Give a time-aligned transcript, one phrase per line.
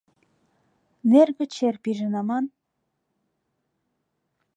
[1.11, 2.45] Нерге чер пижын аман.